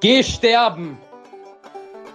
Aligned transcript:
Geh 0.00 0.22
sterben! 0.22 0.96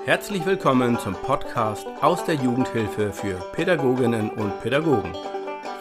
Herzlich 0.06 0.44
willkommen 0.44 0.98
zum 0.98 1.14
Podcast 1.14 1.86
aus 2.02 2.26
der 2.26 2.34
Jugendhilfe 2.34 3.14
für 3.14 3.36
Pädagoginnen 3.54 4.32
und 4.32 4.60
Pädagogen. 4.62 5.14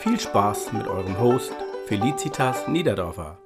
Viel 0.01 0.21
Spaß 0.21 0.75
mit 0.75 0.87
eurem 0.87 1.19
Host 1.19 1.55
Felicitas 1.87 2.69
Niederdorfer. 2.69 3.39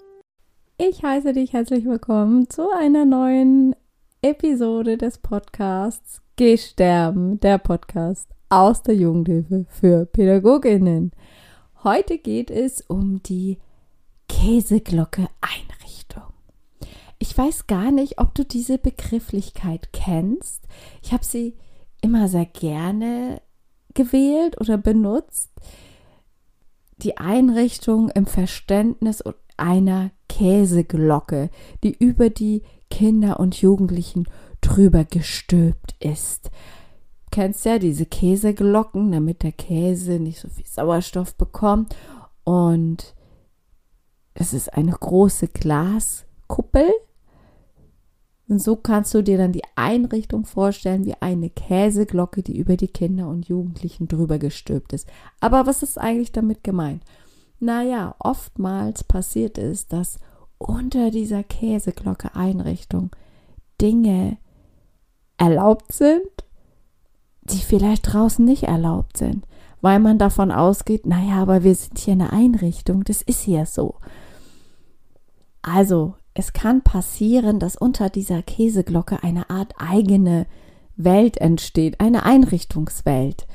Ich 0.77 1.05
heiße 1.05 1.35
dich 1.35 1.53
herzlich 1.53 1.85
willkommen 1.85 2.51
zu 2.51 2.69
einer 2.73 3.05
neuen 3.05 3.77
Episode 4.23 4.99
des 4.99 5.19
Podcasts 5.19 6.21
Geh 6.35 6.57
sterben, 6.57 7.39
der 7.39 7.59
Podcast 7.59 8.29
aus 8.49 8.83
der 8.83 8.97
Jugendhilfe 8.97 9.67
für 9.69 10.05
Pädagoginnen. 10.05 11.13
Heute 11.85 12.19
geht 12.19 12.51
es 12.51 12.81
um 12.81 13.23
die 13.23 13.59
Käseglocke 14.29 15.29
Einrichtung. 15.41 15.68
Ich 17.19 17.37
weiß 17.37 17.67
gar 17.67 17.91
nicht, 17.91 18.21
ob 18.21 18.35
du 18.35 18.45
diese 18.45 18.79
Begrifflichkeit 18.79 19.93
kennst. 19.93 20.67
Ich 21.03 21.13
habe 21.13 21.25
sie 21.25 21.57
immer 22.01 22.29
sehr 22.29 22.47
gerne 22.47 23.43
gewählt 23.95 24.61
oder 24.61 24.79
benutzt. 24.79 25.51
Die 26.99 27.17
Einrichtung 27.17 28.09
im 28.11 28.27
Verständnis 28.27 29.23
einer 29.57 30.13
Käseglocke, 30.29 31.51
die 31.83 31.93
über 31.93 32.31
die 32.31 32.63
Kinder 32.91 33.41
und 33.41 33.61
Jugendlichen 33.61 34.29
drüber 34.61 35.05
gestülpt 35.05 35.97
ist. 36.01 36.47
Du 36.47 37.43
kennst 37.43 37.65
ja 37.65 37.79
diese 37.79 38.07
Käseglocken, 38.07 39.13
damit 39.13 39.43
der 39.43 39.53
Käse 39.53 40.19
nicht 40.19 40.41
so 40.41 40.49
viel 40.49 40.67
Sauerstoff 40.67 41.35
bekommt. 41.35 41.95
Und 42.45 43.15
es 44.35 44.55
ist 44.55 44.73
eine 44.73 44.93
große 44.93 45.49
Glaskuppel 45.49 46.89
und 48.49 48.63
so 48.63 48.77
kannst 48.77 49.13
du 49.15 49.23
dir 49.23 49.37
dann 49.37 49.53
die 49.53 49.65
Einrichtung 49.77 50.47
vorstellen 50.47 51.05
wie 51.05 51.15
eine 51.21 51.51
Käseglocke, 51.51 52.43
die 52.43 52.57
über 52.57 52.77
die 52.77 52.89
Kinder 52.89 53.29
und 53.29 53.49
Jugendlichen 53.49 54.09
drüber 54.09 54.39
gestülpt 54.39 54.95
ist. 54.95 55.07
Aber 55.41 55.67
was 55.67 55.83
ist 55.83 55.99
eigentlich 55.99 56.33
damit 56.33 56.65
gemeint? 56.65 57.03
Naja, 57.61 58.15
oftmals 58.19 59.05
passiert 59.05 59.59
es, 59.59 59.87
dass 59.87 60.19
unter 60.57 61.11
dieser 61.11 61.43
Käseglocke 61.43 62.35
Einrichtung 62.35 63.11
Dinge 63.81 64.39
erlaubt 65.37 65.93
sind, 65.93 66.23
die 67.43 67.59
vielleicht 67.59 68.13
draußen 68.13 68.45
nicht 68.45 68.65
erlaubt 68.65 69.19
sind, 69.19 69.47
weil 69.81 70.01
man 70.01 70.19
davon 70.19 70.51
ausgeht, 70.51 71.07
naja, 71.07 71.43
aber 71.43 71.65
wir 71.65 71.75
sind 71.75 71.99
hier 71.99 72.15
eine 72.15 72.33
Einrichtung, 72.33 73.05
das 73.05 73.23
ist 73.23 73.47
ja 73.47 73.67
so. 73.67 73.97
Also 75.63 76.15
es 76.39 76.53
kann 76.53 76.83
passieren, 76.83 77.59
dass 77.59 77.75
unter 77.75 78.11
dieser 78.11 78.43
Käseglocke 78.43 79.25
eine 79.25 79.51
Art 79.51 79.75
eigene 79.77 80.47
Welt 80.95 81.37
entsteht, 81.39 81.99
eine 81.99 82.23
Einrichtungswelt. 82.23 83.49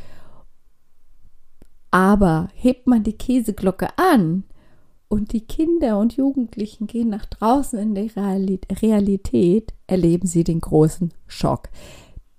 Aber 1.91 2.49
hebt 2.53 2.85
man 2.85 3.03
die 3.03 3.13
Käseglocke 3.17 3.87
an 3.97 4.43
und 5.07 5.31
die 5.31 5.47
Kinder 5.47 5.97
und 5.97 6.17
Jugendlichen 6.17 6.85
gehen 6.85 7.07
nach 7.07 7.25
draußen 7.25 7.79
in 7.79 7.95
die 7.95 8.11
Realität, 8.81 9.73
erleben 9.87 10.27
sie 10.27 10.43
den 10.43 10.59
großen 10.59 11.13
Schock. 11.25 11.69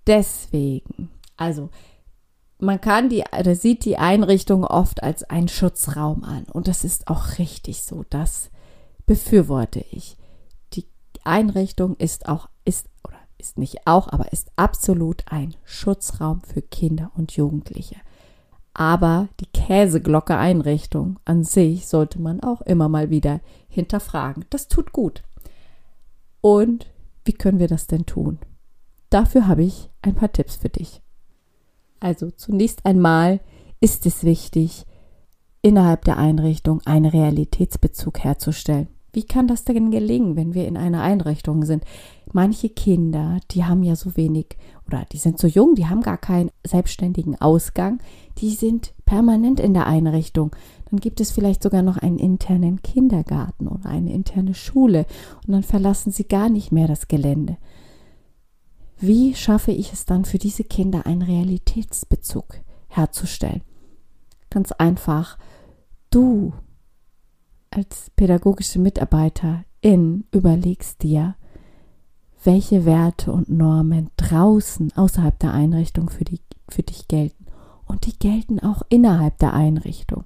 Deswegen, 0.07 1.09
also 1.39 1.71
man 2.59 2.83
kann 2.83 3.09
die, 3.09 3.25
oder 3.39 3.55
sieht 3.55 3.87
die 3.87 3.97
Einrichtung 3.97 4.65
oft 4.65 5.03
als 5.03 5.25
einen 5.25 5.49
Schutzraum 5.49 6.23
an 6.23 6.45
und 6.53 6.69
das 6.69 6.85
ist 6.85 7.09
auch 7.09 7.39
richtig 7.39 7.81
so. 7.81 8.05
Das 8.11 8.51
befürworte 9.07 9.83
ich. 9.91 10.19
Einrichtung 11.27 11.97
ist 11.97 12.29
auch, 12.29 12.49
ist 12.65 12.89
oder 13.07 13.19
ist 13.39 13.59
nicht 13.59 13.87
auch, 13.87 14.09
aber 14.09 14.33
ist 14.33 14.51
absolut 14.57 15.25
ein 15.27 15.55
Schutzraum 15.65 16.43
für 16.43 16.63
Kinder 16.63 17.11
und 17.15 17.33
Jugendliche. 17.33 17.97
Aber 18.75 19.29
die 19.41 19.47
Käseglocke 19.47 20.37
Einrichtung 20.37 21.21
an 21.25 21.45
sich 21.45 21.87
sollte 21.87 22.21
man 22.21 22.41
auch 22.43 22.61
immer 22.63 22.89
mal 22.89 23.11
wieder 23.11 23.41
hinterfragen. 23.69 24.45
Das 24.51 24.67
tut 24.67 24.93
gut. 24.93 25.23
Und 26.41 26.87
wie 27.25 27.33
können 27.33 27.61
wir 27.61 27.69
das 27.69 27.87
denn 27.87 28.05
tun? 28.05 28.39
Dafür 29.11 29.47
habe 29.47 29.63
ich 29.63 29.91
ein 30.03 30.17
paar 30.17 30.33
Tipps 30.33 30.57
für 30.57 30.69
dich. 30.69 31.01
Also 32.01 32.31
zunächst 32.31 32.85
einmal 32.85 33.41
ist 33.81 34.07
es 34.07 34.25
wichtig, 34.25 34.85
innerhalb 35.63 36.05
der 36.05 36.19
Einrichtung 36.19 36.83
einen 36.85 37.07
Realitätsbezug 37.07 38.19
herzustellen. 38.19 38.89
Wie 39.15 39.23
kann 39.23 39.47
das 39.47 39.65
denn 39.65 39.91
gelingen, 39.91 40.37
wenn 40.37 40.55
wir 40.55 40.67
in 40.67 40.77
einer 40.77 41.03
Einrichtung 41.03 41.65
sind? 41.65 41.85
Manche 42.33 42.69
Kinder, 42.69 43.39
die 43.53 43.65
haben 43.65 43.85
ja 43.85 43.95
so 43.95 44.17
wenig 44.17 44.57
oder 44.89 45.07
die 45.13 45.19
sind 45.19 45.39
so 45.39 45.47
jung, 45.47 45.77
die 45.77 45.87
haben 45.87 46.03
gar 46.03 46.19
keinen 46.19 46.51
selbstständigen 46.67 47.41
Ausgang, 47.41 48.01
die 48.39 48.51
sind 48.51 48.93
permanent 49.07 49.61
in 49.61 49.73
der 49.73 49.87
Einrichtung. 49.87 50.51
Dann 50.91 50.99
gibt 50.99 51.21
es 51.21 51.31
vielleicht 51.31 51.63
sogar 51.63 51.83
noch 51.83 51.97
einen 51.97 52.19
internen 52.19 52.83
Kindergarten 52.83 53.69
oder 53.69 53.89
eine 53.89 54.13
interne 54.13 54.55
Schule 54.55 55.07
und 55.47 55.53
dann 55.53 55.63
verlassen 55.63 56.11
sie 56.11 56.25
gar 56.25 56.49
nicht 56.49 56.73
mehr 56.73 56.89
das 56.89 57.07
Gelände. 57.07 57.57
Wie 58.99 59.35
schaffe 59.35 59.71
ich 59.71 59.93
es 59.93 60.05
dann 60.05 60.25
für 60.25 60.39
diese 60.39 60.65
Kinder 60.65 61.07
einen 61.07 61.23
Realitätsbezug 61.23 62.61
herzustellen? 62.89 63.63
Ganz 64.51 64.73
einfach, 64.73 65.39
du 66.11 66.53
als 67.75 68.11
pädagogische 68.17 68.79
Mitarbeiterin 68.79 70.25
überlegst 70.31 71.03
dir, 71.03 71.35
welche 72.45 72.85
Werte 72.85 73.33
und 73.33 73.49
Normen 73.49 74.11
draußen 74.17 74.93
außerhalb 74.97 75.39
der 75.39 75.53
Einrichtung 75.53 76.11
für, 76.11 76.25
die, 76.25 76.41
für 76.69 76.83
dich 76.83 77.09
gelten. 77.09 77.47
Und 77.87 78.07
die 78.07 78.19
gelten 78.19 78.61
auch 78.61 78.83
innerhalb 78.89 79.39
der 79.39 79.55
Einrichtung. 79.55 80.25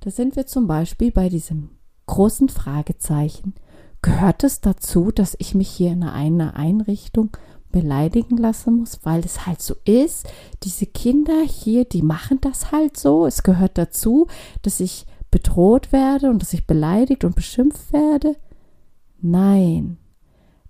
Da 0.00 0.10
sind 0.10 0.36
wir 0.36 0.46
zum 0.46 0.66
Beispiel 0.66 1.10
bei 1.10 1.28
diesem 1.28 1.70
großen 2.06 2.48
Fragezeichen. 2.48 3.54
Gehört 4.02 4.44
es 4.44 4.60
dazu, 4.60 5.10
dass 5.10 5.36
ich 5.38 5.54
mich 5.54 5.68
hier 5.68 5.92
in 5.92 6.02
einer 6.02 6.54
Einrichtung 6.54 7.36
beleidigen 7.70 8.36
lassen 8.36 8.76
muss, 8.76 9.00
weil 9.04 9.20
es 9.20 9.46
halt 9.46 9.62
so 9.62 9.74
ist? 9.84 10.28
Diese 10.62 10.86
Kinder 10.86 11.42
hier, 11.42 11.84
die 11.84 12.02
machen 12.02 12.40
das 12.40 12.72
halt 12.72 12.96
so. 12.96 13.26
Es 13.26 13.42
gehört 13.42 13.78
dazu, 13.78 14.26
dass 14.62 14.80
ich 14.80 15.06
bedroht 15.30 15.92
werde 15.92 16.30
und 16.30 16.42
dass 16.42 16.52
ich 16.52 16.66
beleidigt 16.66 17.24
und 17.24 17.34
beschimpft 17.34 17.92
werde? 17.92 18.36
Nein, 19.20 19.98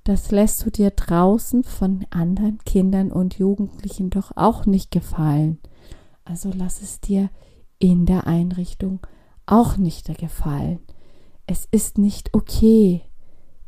das 0.05 0.31
lässt 0.31 0.65
du 0.65 0.71
dir 0.71 0.91
draußen 0.91 1.63
von 1.63 2.05
anderen 2.11 2.59
Kindern 2.65 3.13
und 3.13 3.39
Jugendlichen 3.39 4.11
doch 4.11 4.33
auch 4.37 4.67
nicht 4.67 4.91
gefallen. 4.91 5.59
Also 6.25 6.51
lass 6.55 6.83
es 6.83 7.01
dir 7.01 7.31
in 7.79 8.07
der 8.07 8.27
Einrichtung 8.27 9.01
auch 9.47 9.77
nicht 9.77 10.17
gefallen. 10.19 10.81
Es 11.47 11.67
ist 11.71 11.99
nicht 11.99 12.35
okay, 12.35 13.03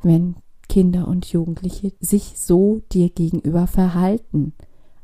wenn 0.03 0.36
Kinder 0.69 1.06
und 1.09 1.26
Jugendliche 1.26 1.92
sich 2.00 2.34
so 2.38 2.82
dir 2.92 3.10
gegenüber 3.10 3.66
verhalten. 3.66 4.54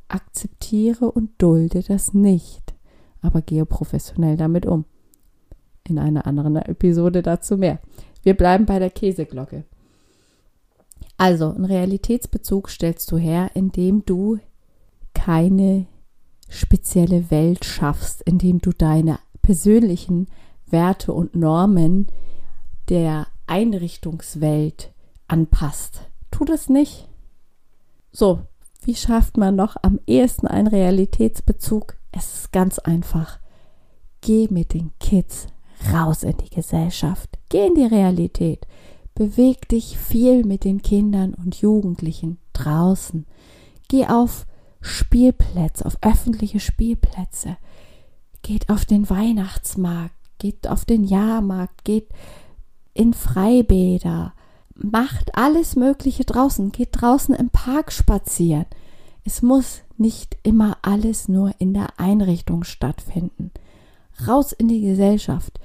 Akzeptiere 0.09 1.11
und 1.11 1.31
dulde 1.39 1.83
das 1.83 2.15
nicht, 2.15 2.75
aber 3.21 3.43
gehe 3.43 3.67
professionell 3.67 4.37
damit 4.37 4.65
um 4.65 4.87
in 5.91 5.99
einer 5.99 6.27
anderen 6.27 6.57
Episode 6.57 7.23
dazu 7.23 7.57
mehr. 7.57 7.79
Wir 8.23 8.35
bleiben 8.35 8.67
bei 8.67 8.79
der 8.79 8.91
Käseglocke. 8.91 9.65
Also, 11.17 11.51
einen 11.51 11.65
Realitätsbezug 11.65 12.71
stellst 12.71 13.11
du 13.11 13.17
her, 13.17 13.51
indem 13.55 14.05
du 14.05 14.39
keine 15.15 15.87
spezielle 16.49 17.31
Welt 17.31 17.65
schaffst, 17.65 18.23
indem 18.23 18.61
du 18.61 18.71
deine 18.71 19.19
persönlichen 19.43 20.29
Werte 20.67 21.13
und 21.13 21.35
Normen 21.35 22.07
der 22.89 23.27
Einrichtungswelt 23.47 24.93
anpasst. 25.27 26.03
Tu 26.31 26.45
das 26.45 26.69
nicht. 26.69 27.09
So, 28.13 28.41
wie 28.83 28.95
schafft 28.95 29.37
man 29.37 29.57
noch 29.57 29.77
am 29.83 30.01
ehesten 30.07 30.47
einen 30.47 30.69
Realitätsbezug? 30.69 31.97
Es 32.13 32.35
ist 32.35 32.53
ganz 32.53 32.79
einfach. 32.79 33.39
Geh 34.21 34.49
mit 34.51 34.73
den 34.73 34.93
Kids 35.01 35.49
raus 35.93 36.23
in 36.23 36.37
die 36.37 36.51
Gesellschaft, 36.51 37.39
geh 37.49 37.67
in 37.67 37.75
die 37.75 37.87
Realität, 37.87 38.67
beweg 39.15 39.69
dich 39.69 39.99
viel 39.99 40.45
mit 40.45 40.65
den 40.65 40.83
Kindern 40.83 41.35
und 41.35 41.61
Jugendlichen 41.61 42.39
draußen, 42.53 43.27
geh 43.89 44.07
auf 44.07 44.47
Spielplätze, 44.81 45.85
auf 45.85 45.99
öffentliche 46.03 46.61
Spielplätze, 46.61 47.57
geht 48.43 48.69
auf 48.71 48.85
den 48.85 49.11
Weihnachtsmarkt, 49.11 50.15
geht 50.39 50.69
auf 50.69 50.85
den 50.85 51.05
Jahrmarkt, 51.05 51.85
geht 51.85 52.09
in 52.95 53.13
Freibäder, 53.15 54.35
macht 54.75 55.37
alles 55.37 55.77
Mögliche 55.77 56.25
draußen, 56.25 56.73
geht 56.73 56.91
draußen 56.93 57.35
im 57.35 57.51
Park 57.51 57.93
spazieren. 57.93 58.67
Es 59.25 59.43
muss 59.43 59.83
nicht 59.97 60.37
immer 60.43 60.79
alles 60.83 61.29
nur 61.29 61.53
in 61.59 61.75
der 61.75 61.99
Einrichtung 61.99 62.65
stattfinden. 62.65 63.51
Raus 64.27 64.53
in 64.53 64.69
die 64.69 64.81
Gesellschaft, 64.81 65.61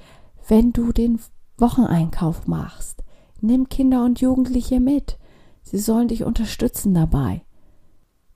wenn 0.48 0.72
du 0.72 0.92
den 0.92 1.20
Wocheneinkauf 1.58 2.46
machst, 2.46 3.02
nimm 3.40 3.68
Kinder 3.68 4.04
und 4.04 4.20
Jugendliche 4.20 4.80
mit. 4.80 5.18
Sie 5.62 5.78
sollen 5.78 6.08
dich 6.08 6.24
unterstützen 6.24 6.94
dabei. 6.94 7.42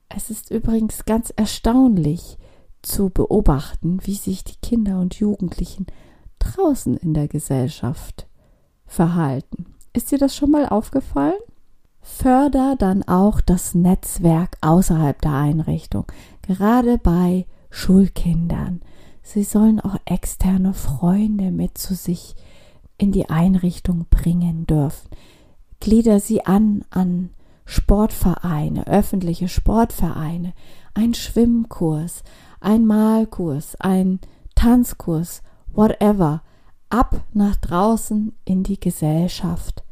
Es 0.08 0.30
ist 0.30 0.50
übrigens 0.50 1.04
ganz 1.04 1.32
erstaunlich 1.36 2.38
zu 2.82 3.10
beobachten, 3.10 3.98
wie 4.04 4.14
sich 4.14 4.44
die 4.44 4.56
Kinder 4.62 5.00
und 5.00 5.16
Jugendlichen 5.16 5.86
draußen 6.38 6.96
in 6.96 7.12
der 7.12 7.28
Gesellschaft 7.28 8.26
verhalten. 8.86 9.66
Ist 9.92 10.10
dir 10.10 10.18
das 10.18 10.34
schon 10.34 10.50
mal 10.50 10.68
aufgefallen? 10.68 11.34
Förder 12.00 12.76
dann 12.78 13.02
auch 13.02 13.40
das 13.40 13.74
Netzwerk 13.74 14.56
außerhalb 14.62 15.20
der 15.20 15.34
Einrichtung, 15.34 16.06
gerade 16.42 16.96
bei 16.96 17.46
Schulkindern. 17.70 18.80
Sie 19.30 19.44
sollen 19.44 19.78
auch 19.78 19.96
externe 20.06 20.72
Freunde 20.72 21.50
mit 21.50 21.76
zu 21.76 21.94
sich 21.94 22.34
in 22.96 23.12
die 23.12 23.28
Einrichtung 23.28 24.06
bringen 24.08 24.66
dürfen. 24.66 25.10
Glieder 25.80 26.18
sie 26.18 26.46
an 26.46 26.82
an 26.88 27.28
Sportvereine, 27.66 28.86
öffentliche 28.86 29.48
Sportvereine, 29.48 30.54
ein 30.94 31.12
Schwimmkurs, 31.12 32.22
ein 32.60 32.86
Malkurs, 32.86 33.76
ein 33.78 34.18
Tanzkurs, 34.54 35.42
whatever, 35.74 36.42
ab 36.88 37.20
nach 37.34 37.56
draußen 37.56 38.32
in 38.46 38.62
die 38.62 38.80
Gesellschaft. 38.80 39.84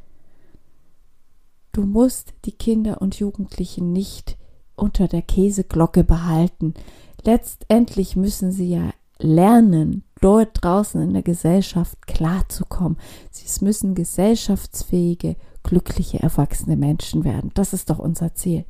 Du 1.72 1.84
musst 1.84 2.32
die 2.46 2.52
Kinder 2.52 3.02
und 3.02 3.18
Jugendlichen 3.18 3.92
nicht 3.92 4.38
unter 4.76 5.08
der 5.08 5.20
Käseglocke 5.20 6.04
behalten. 6.04 6.72
Letztendlich 7.22 8.16
müssen 8.16 8.50
sie 8.50 8.70
ja 8.70 8.92
lernen, 9.18 10.04
dort 10.20 10.62
draußen 10.62 11.00
in 11.00 11.12
der 11.12 11.22
Gesellschaft 11.22 12.06
klarzukommen. 12.06 12.98
Sie 13.30 13.64
müssen 13.64 13.94
gesellschaftsfähige, 13.94 15.36
glückliche, 15.62 16.22
erwachsene 16.22 16.76
Menschen 16.76 17.24
werden. 17.24 17.50
Das 17.54 17.72
ist 17.72 17.90
doch 17.90 17.98
unser 17.98 18.34
Ziel. 18.34 18.64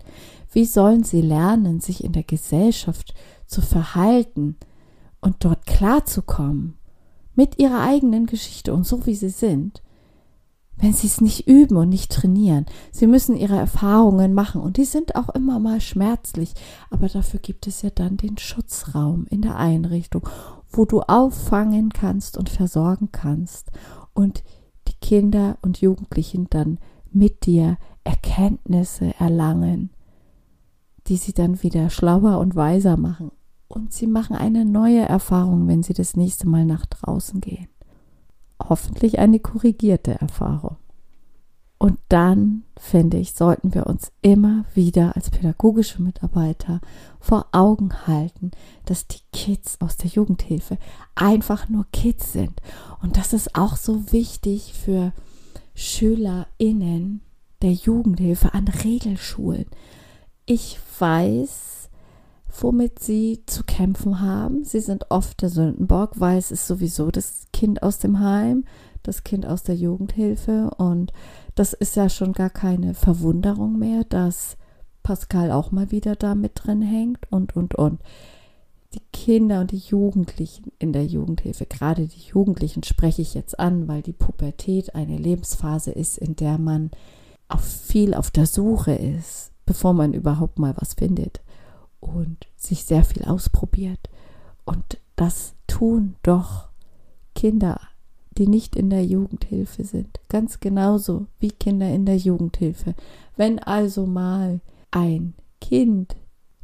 Wie 0.53 0.65
sollen 0.65 1.05
sie 1.05 1.21
lernen, 1.21 1.81
sich 1.81 2.03
in 2.03 2.13
der 2.13 2.23
Gesellschaft 2.23 3.15
zu 3.47 3.61
verhalten 3.61 4.57
und 5.21 5.45
dort 5.45 5.67
klarzukommen? 5.67 6.79
Mit 7.35 7.59
ihrer 7.59 7.83
eigenen 7.83 8.27
Geschichte 8.27 8.73
und 8.73 8.87
so 8.87 9.05
wie 9.05 9.15
sie 9.15 9.29
sind, 9.29 9.83
wenn 10.79 10.93
sie 10.93 11.07
es 11.07 11.21
nicht 11.21 11.49
üben 11.49 11.77
und 11.77 11.89
nicht 11.89 12.13
trainieren. 12.13 12.67
Sie 12.93 13.07
müssen 13.07 13.37
ihre 13.37 13.57
Erfahrungen 13.57 14.35
machen 14.35 14.61
und 14.61 14.77
die 14.77 14.85
sind 14.85 15.17
auch 15.17 15.31
immer 15.31 15.59
mal 15.59 15.81
schmerzlich, 15.81 16.53
aber 16.91 17.09
dafür 17.09 17.41
gibt 17.41 17.67
es 17.67 17.83
ja 17.83 17.91
dann 17.91 18.17
den 18.17 18.39
Schutzraum 18.39 19.27
in 19.31 19.43
der 19.43 19.57
Einrichtung, 19.57 20.29
wo 20.71 20.85
du 20.85 21.01
auffangen 21.01 21.91
kannst 21.91 22.37
und 22.37 22.51
versorgen 22.51 23.09
kannst 23.11 23.71
und 24.13 24.45
die 24.89 24.97
Kinder 25.01 25.59
und 25.63 25.81
Jugendlichen 25.81 26.49
dann 26.51 26.79
mit 27.11 27.47
dir 27.47 27.79
Erkenntnisse 28.05 29.15
erlangen, 29.19 29.91
die 31.07 31.17
sie 31.17 31.33
dann 31.33 31.63
wieder 31.63 31.91
schlauer 31.91 32.39
und 32.39 32.55
weiser 32.55 32.97
machen. 32.97 33.33
Und 33.69 33.93
sie 33.93 34.07
machen 34.07 34.37
eine 34.37 34.65
neue 34.65 35.01
Erfahrung, 35.01 35.67
wenn 35.67 35.83
sie 35.83 35.95
das 35.95 36.17
nächste 36.17 36.49
Mal 36.49 36.65
nach 36.65 36.87
draußen 36.87 37.41
gehen. 37.41 37.69
Hoffentlich 38.63 39.19
eine 39.19 39.39
korrigierte 39.41 40.21
Erfahrung. 40.21 40.77
Und 41.79 41.99
dann, 42.09 42.63
finde 42.79 43.19
ich, 43.19 43.35
sollten 43.35 43.75
wir 43.75 43.87
uns 43.87 44.11
immer 44.23 44.65
wieder 44.75 45.15
als 45.15 45.29
pädagogische 45.31 46.01
Mitarbeiter 46.01 46.81
vor 47.21 47.47
Augen 47.53 48.07
halten, 48.07 48.51
dass 48.87 49.07
die 49.07 49.21
Kids 49.33 49.79
aus 49.81 49.99
der 49.99 50.09
Jugendhilfe 50.09 50.79
einfach 51.15 51.69
nur 51.69 51.87
Kids 51.93 52.33
sind. 52.33 52.63
Und 53.03 53.19
das 53.19 53.35
ist 53.35 53.55
auch 53.57 53.77
so 53.77 54.11
wichtig 54.11 54.73
für 54.73 55.13
SchülerInnen 55.75 57.21
der 57.61 57.73
Jugendhilfe 57.73 58.55
an 58.55 58.69
Regelschulen. 58.69 59.67
Ich 60.47 60.79
weiß, 60.99 61.76
womit 62.63 62.99
sie 62.99 63.43
zu 63.47 63.65
kämpfen 63.65 64.21
haben. 64.21 64.65
Sie 64.65 64.81
sind 64.81 65.11
oft 65.11 65.43
der 65.43 65.49
Sündenbock, 65.49 66.21
weil 66.21 66.39
es 66.39 66.51
ist 66.51 66.67
sowieso 66.67 67.11
das 67.11 67.47
Kind 67.53 67.83
aus 67.83 67.99
dem 67.99 68.21
Heim, 68.21 68.65
das 69.03 69.25
Kind 69.25 69.47
aus 69.47 69.63
der 69.63 69.77
Jugendhilfe 69.77 70.71
und 70.79 71.13
das 71.55 71.73
ist 71.73 71.97
ja 71.97 72.09
schon 72.09 72.33
gar 72.33 72.51
keine 72.51 72.95
Verwunderung 72.95 73.79
mehr, 73.79 74.05
dass 74.05 74.57
Pascal 75.03 75.53
auch 75.53 75.71
mal 75.71 75.91
wieder 75.91 76.17
da 76.17 76.35
mit 76.35 76.53
drin 76.55 76.83
hängt 76.83 77.31
und, 77.31 77.55
und, 77.57 77.75
und. 77.77 78.01
Die 78.95 79.03
Kinder 79.13 79.61
und 79.61 79.71
die 79.73 79.79
Jugendlichen 79.79 80.73
in 80.79 80.93
der 80.93 81.05
Jugendhilfe, 81.05 81.67
gerade 81.67 82.07
die 82.07 82.21
Jugendlichen 82.21 82.83
spreche 82.83 83.23
ich 83.23 83.35
jetzt 83.35 83.59
an, 83.59 83.89
weil 83.89 84.03
die 84.03 84.13
Pubertät 84.13 84.95
eine 84.95 85.17
Lebensphase 85.17 85.93
ist, 85.93 86.19
in 86.19 86.35
der 86.37 86.59
man 86.59 86.91
auf 87.49 87.63
viel 87.63 88.15
auf 88.15 88.31
der 88.31 88.47
Suche 88.47 88.95
ist, 88.95 89.53
bevor 89.65 89.93
man 89.93 90.13
überhaupt 90.13 90.59
mal 90.59 90.75
was 90.77 90.95
findet 90.95 91.41
und 92.07 92.47
sich 92.57 92.85
sehr 92.85 93.05
viel 93.05 93.25
ausprobiert. 93.25 94.11
Und 94.65 94.99
das 95.17 95.55
tun 95.67 96.17
doch 96.23 96.69
Kinder 97.35 97.79
die 98.39 98.47
nicht 98.47 98.77
in 98.77 98.91
der 98.91 99.05
Jugendhilfe 99.05 99.85
sind. 99.85 100.21
Ganz 100.29 100.61
genauso 100.61 101.27
wie 101.39 101.51
Kinder 101.51 101.89
in 101.89 102.07
der 102.07 102.17
Jugendhilfe. 102.17 102.95
Wenn 103.37 103.59
also 103.59 104.07
mal 104.07 104.61
ein 104.91 105.35
Kind 105.61 106.17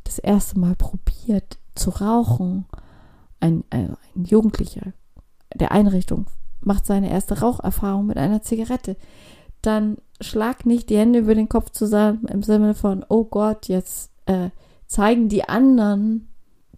das 0.04 0.18
erste 0.18 0.58
Mal 0.58 0.74
probiert 0.76 1.58
zu 1.74 1.90
rauchen, 1.90 2.66
ein, 3.40 3.64
ein, 3.70 3.96
ein 4.14 4.24
Jugendlicher 4.24 4.92
der 5.54 5.72
Einrichtung 5.72 6.26
macht 6.60 6.86
seine 6.86 7.10
erste 7.10 7.40
Raucherfahrung 7.40 8.06
mit 8.06 8.16
einer 8.16 8.42
Zigarette, 8.42 8.96
dann 9.62 9.96
schlag 10.20 10.66
nicht 10.66 10.90
die 10.90 10.96
Hände 10.96 11.20
über 11.20 11.34
den 11.34 11.48
Kopf 11.48 11.70
zusammen 11.70 12.26
im 12.26 12.42
Sinne 12.42 12.74
von, 12.74 13.04
oh 13.08 13.24
Gott, 13.24 13.68
jetzt 13.68 14.12
äh, 14.26 14.50
zeigen 14.92 15.28
die 15.28 15.48
anderen 15.48 16.28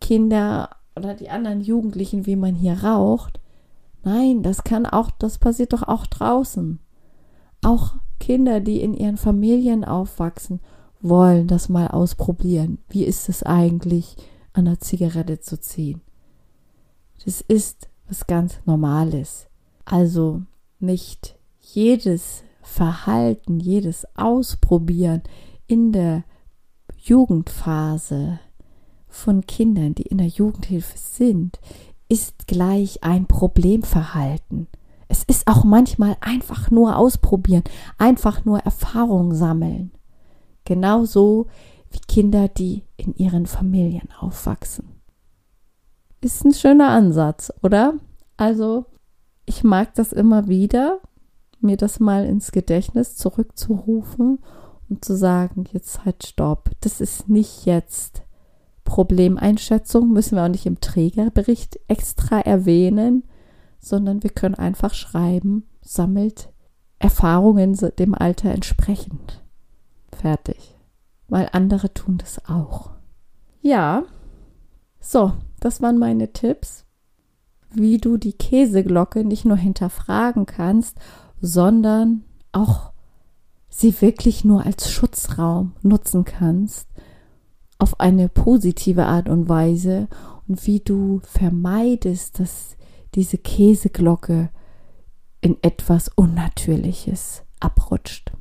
Kinder 0.00 0.70
oder 0.96 1.14
die 1.14 1.30
anderen 1.30 1.60
Jugendlichen, 1.60 2.26
wie 2.26 2.36
man 2.36 2.54
hier 2.54 2.84
raucht, 2.84 3.40
Nein, 4.04 4.42
das 4.42 4.64
kann 4.64 4.84
auch, 4.84 5.10
das 5.10 5.38
passiert 5.38 5.72
doch 5.72 5.82
auch 5.82 6.06
draußen. 6.06 6.78
Auch 7.62 7.94
Kinder, 8.20 8.60
die 8.60 8.82
in 8.82 8.94
ihren 8.94 9.16
Familien 9.16 9.84
aufwachsen, 9.84 10.60
wollen 11.00 11.48
das 11.48 11.70
mal 11.70 11.88
ausprobieren. 11.88 12.78
Wie 12.88 13.04
ist 13.04 13.28
es 13.28 13.42
eigentlich, 13.42 14.16
an 14.52 14.66
der 14.66 14.78
Zigarette 14.78 15.40
zu 15.40 15.58
ziehen? 15.58 16.02
Das 17.24 17.40
ist 17.40 17.88
was 18.08 18.26
ganz 18.26 18.60
Normales. 18.66 19.46
Also 19.86 20.42
nicht 20.78 21.36
jedes 21.60 22.44
Verhalten, 22.62 23.58
jedes 23.58 24.06
Ausprobieren 24.16 25.22
in 25.66 25.92
der 25.92 26.24
Jugendphase 27.04 28.40
von 29.08 29.44
Kindern, 29.46 29.94
die 29.94 30.04
in 30.04 30.16
der 30.16 30.26
Jugendhilfe 30.26 30.96
sind, 30.96 31.60
ist 32.08 32.46
gleich 32.46 33.04
ein 33.04 33.26
Problemverhalten. 33.26 34.68
Es 35.08 35.22
ist 35.22 35.46
auch 35.46 35.64
manchmal 35.64 36.16
einfach 36.22 36.70
nur 36.70 36.96
ausprobieren, 36.96 37.62
einfach 37.98 38.46
nur 38.46 38.60
Erfahrung 38.60 39.34
sammeln. 39.34 39.92
Genauso 40.64 41.48
wie 41.90 42.00
Kinder, 42.08 42.48
die 42.48 42.84
in 42.96 43.14
ihren 43.16 43.44
Familien 43.44 44.08
aufwachsen. 44.18 44.88
Ist 46.22 46.42
ein 46.42 46.54
schöner 46.54 46.88
Ansatz, 46.88 47.52
oder? 47.62 47.98
Also, 48.38 48.86
ich 49.44 49.62
mag 49.62 49.94
das 49.94 50.14
immer 50.14 50.48
wieder, 50.48 51.00
mir 51.60 51.76
das 51.76 52.00
mal 52.00 52.24
ins 52.24 52.50
Gedächtnis 52.50 53.14
zurückzurufen 53.14 54.38
und 54.94 55.04
zu 55.04 55.16
sagen, 55.16 55.64
jetzt 55.72 56.04
halt 56.04 56.26
stopp. 56.26 56.70
Das 56.80 57.00
ist 57.00 57.28
nicht 57.28 57.66
jetzt 57.66 58.22
Problemeinschätzung 58.84 60.12
müssen 60.12 60.36
wir 60.36 60.44
auch 60.44 60.48
nicht 60.48 60.66
im 60.66 60.80
Trägerbericht 60.80 61.80
extra 61.88 62.40
erwähnen, 62.40 63.24
sondern 63.80 64.22
wir 64.22 64.30
können 64.30 64.54
einfach 64.54 64.94
schreiben, 64.94 65.64
sammelt 65.80 66.50
Erfahrungen 66.98 67.74
dem 67.98 68.14
Alter 68.14 68.50
entsprechend. 68.50 69.42
Fertig. 70.12 70.76
Weil 71.28 71.48
andere 71.52 71.92
tun 71.92 72.18
das 72.18 72.44
auch. 72.48 72.90
Ja, 73.60 74.04
so, 75.00 75.32
das 75.60 75.82
waren 75.82 75.98
meine 75.98 76.32
Tipps, 76.32 76.84
wie 77.70 77.98
du 77.98 78.16
die 78.16 78.34
Käseglocke 78.34 79.24
nicht 79.24 79.44
nur 79.44 79.56
hinterfragen 79.56 80.46
kannst, 80.46 80.96
sondern 81.40 82.24
auch 82.52 82.93
sie 83.76 84.00
wirklich 84.00 84.44
nur 84.44 84.64
als 84.64 84.88
Schutzraum 84.88 85.72
nutzen 85.82 86.24
kannst 86.24 86.88
auf 87.78 87.98
eine 87.98 88.28
positive 88.28 89.06
Art 89.06 89.28
und 89.28 89.48
Weise 89.48 90.06
und 90.46 90.64
wie 90.66 90.78
du 90.78 91.20
vermeidest, 91.24 92.38
dass 92.38 92.76
diese 93.16 93.36
Käseglocke 93.36 94.50
in 95.40 95.56
etwas 95.62 96.08
Unnatürliches 96.14 97.42
abrutscht. 97.58 98.32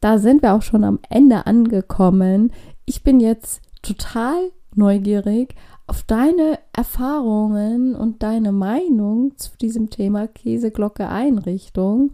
Da 0.00 0.18
sind 0.18 0.42
wir 0.42 0.54
auch 0.54 0.62
schon 0.62 0.84
am 0.84 1.00
Ende 1.08 1.46
angekommen. 1.46 2.52
Ich 2.86 3.02
bin 3.02 3.18
jetzt 3.18 3.60
total 3.82 4.52
neugierig 4.74 5.56
auf 5.88 6.04
deine 6.04 6.60
Erfahrungen 6.72 7.96
und 7.96 8.22
deine 8.22 8.52
Meinung 8.52 9.36
zu 9.36 9.50
diesem 9.60 9.90
Thema 9.90 10.28
Käseglocke 10.28 11.08
Einrichtung. 11.08 12.12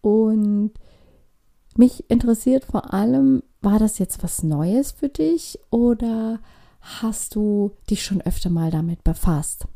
Und 0.00 0.72
Mich 1.76 2.08
interessiert 2.08 2.64
vor 2.64 2.94
allem, 2.94 3.42
war 3.60 3.78
das 3.78 3.98
jetzt 3.98 4.22
was 4.22 4.42
Neues 4.42 4.92
für 4.92 5.08
dich 5.08 5.58
oder 5.70 6.40
hast 6.80 7.34
du 7.34 7.72
dich 7.90 8.04
schon 8.04 8.20
öfter 8.20 8.50
mal 8.50 8.70
damit 8.70 9.02
befasst? 9.04 9.66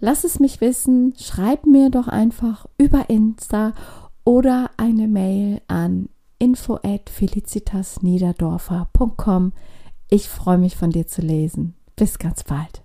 Lass 0.00 0.24
es 0.24 0.40
mich 0.40 0.60
wissen, 0.60 1.14
schreib 1.18 1.66
mir 1.66 1.90
doch 1.90 2.08
einfach 2.08 2.66
über 2.78 3.10
Insta 3.10 3.74
oder 4.24 4.70
eine 4.76 5.08
Mail 5.08 5.60
an 5.66 6.08
info 6.38 6.78
at 6.82 7.10
felicitasniederdorfer.com. 7.10 9.52
Ich 10.08 10.28
freue 10.28 10.58
mich 10.58 10.76
von 10.76 10.90
dir 10.90 11.08
zu 11.08 11.20
lesen. 11.20 11.74
Bis 11.96 12.18
ganz 12.18 12.44
bald. 12.44 12.82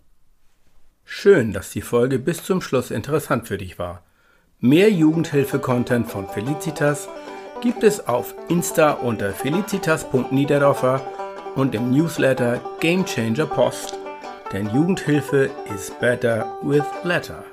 Schön, 1.05 1.53
dass 1.53 1.69
die 1.69 1.81
Folge 1.81 2.17
bis 2.17 2.43
zum 2.43 2.61
Schluss 2.61 2.91
interessant 2.91 3.47
für 3.47 3.59
dich 3.59 3.77
war. 3.77 4.01
Mehr 4.59 4.91
Jugendhilfe-Content 4.91 6.09
von 6.09 6.27
Felicitas 6.27 7.07
gibt 7.63 7.81
es 7.81 8.05
auf 8.09 8.35
Insta 8.49 8.91
unter 8.91 9.31
felicitas.niederdorfer 9.31 10.99
und 11.55 11.73
im 11.73 11.91
Newsletter 11.91 12.59
Game 12.81 13.05
Changer 13.05 13.45
Post. 13.45 13.97
Denn 14.51 14.69
Jugendhilfe 14.69 15.49
is 15.73 15.89
better 16.01 16.57
with 16.61 16.83
letter. 17.05 17.52